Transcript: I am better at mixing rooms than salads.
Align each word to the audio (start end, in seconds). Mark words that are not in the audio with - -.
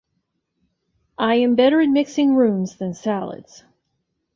I 1.19 1.35
am 1.35 1.53
better 1.53 1.79
at 1.79 1.85
mixing 1.85 2.33
rooms 2.33 2.75
than 2.77 2.95
salads. 2.95 3.63